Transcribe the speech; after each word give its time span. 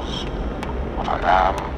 Miles. 0.00 0.24
Và 0.96 1.18
Nam 1.22 1.69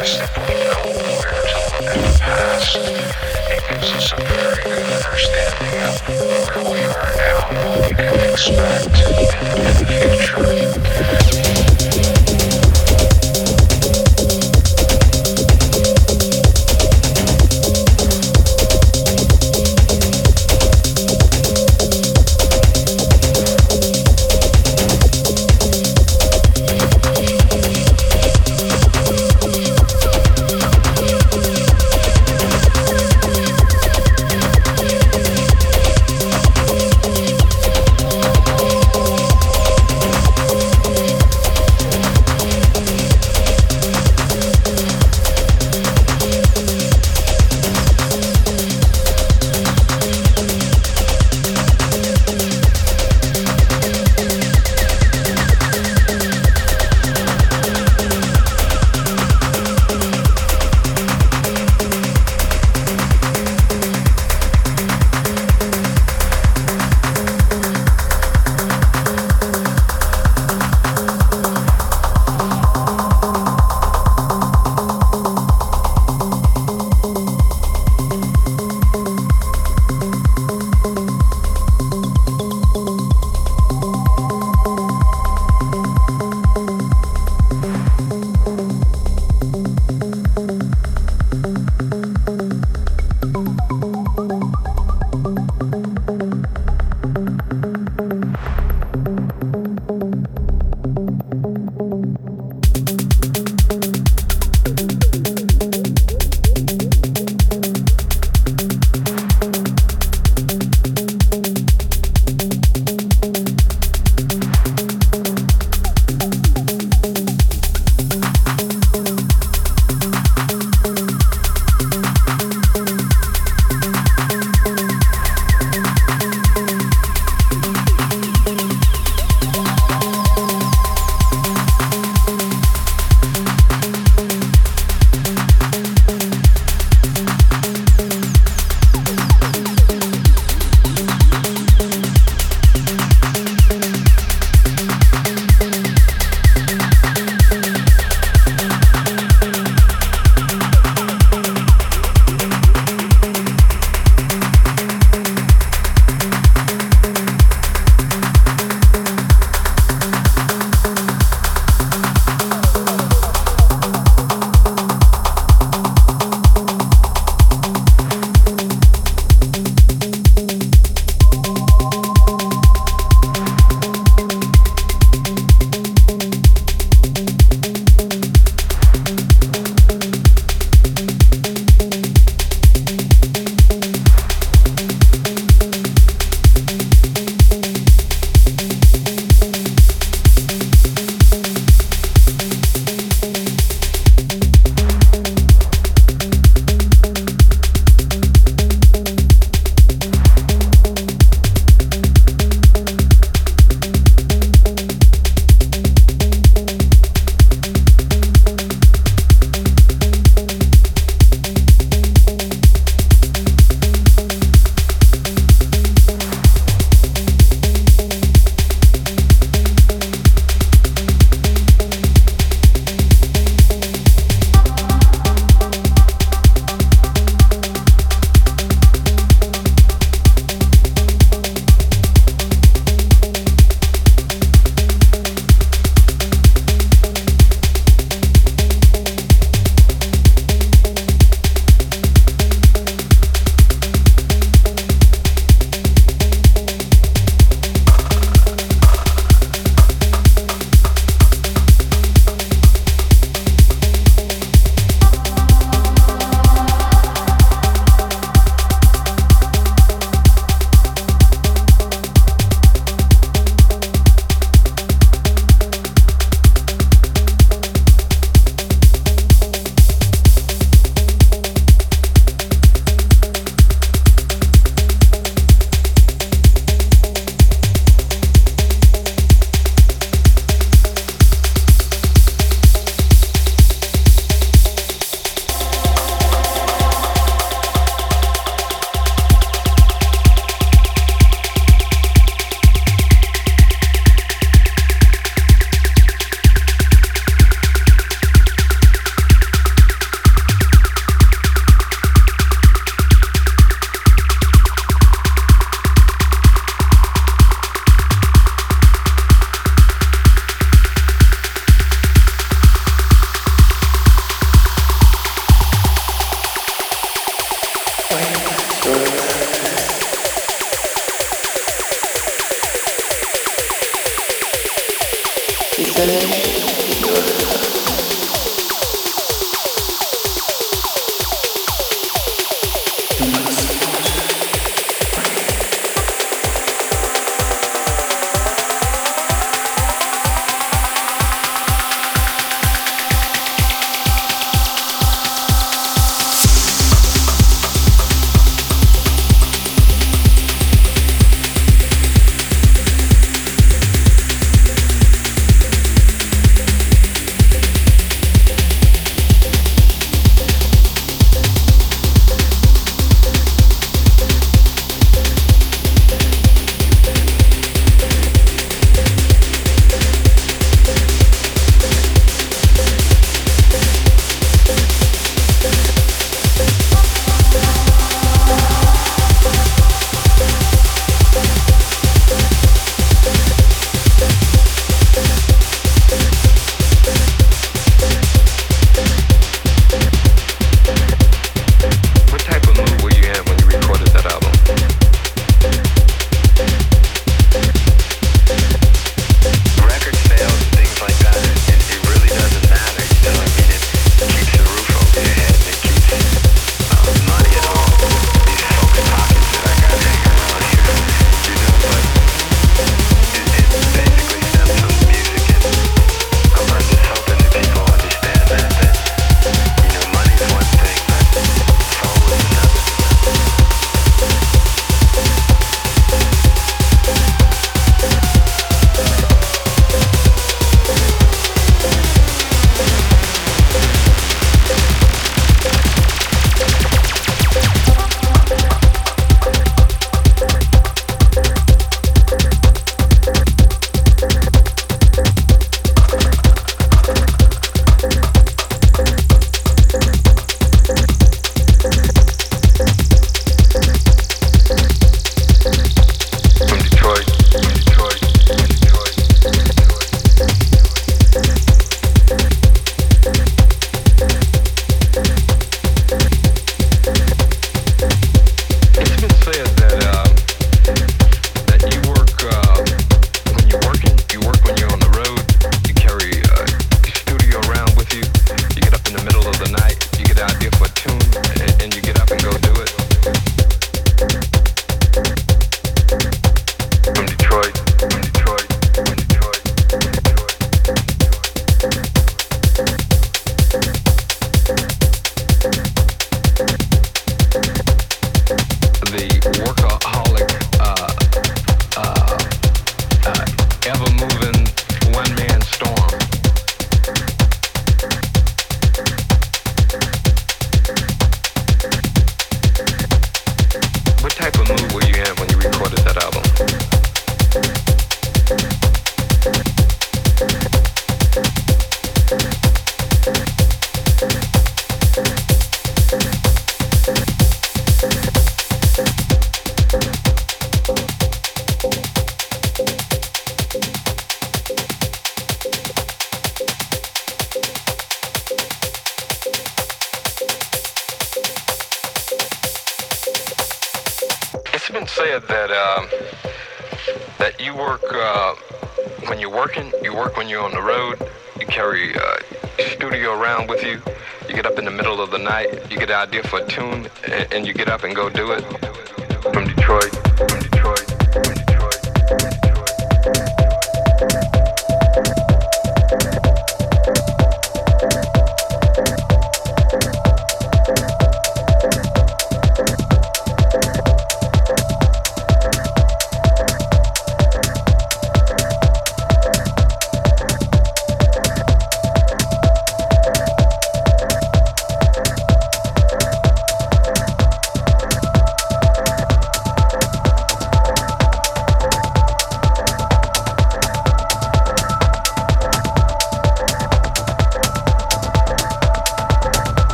It 0.00 0.04
gives 3.68 3.90
us 3.90 4.12
a 4.12 4.14
very 4.22 4.62
good 4.62 4.78
understanding 4.78 5.82
of 5.82 5.94
where 6.06 6.70
we 6.70 6.78
are 6.84 7.10
now, 7.16 7.38
and 7.50 7.58
what 7.68 7.78
we 7.82 7.94
can 7.96 8.14
expect, 8.30 8.94
in 8.94 9.14
the 9.66 9.82
future. 11.34 11.47